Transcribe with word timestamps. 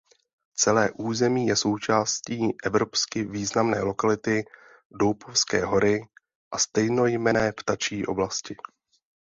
Celé 0.55 0.91
území 0.97 1.47
je 1.47 1.55
součástí 1.55 2.57
evropsky 2.63 3.23
významné 3.23 3.81
lokality 3.81 4.45
Doupovské 4.91 5.65
hory 5.65 6.01
a 6.51 6.57
stejnojmenné 6.57 7.51
ptačí 7.51 8.05
oblasti. 8.05 8.55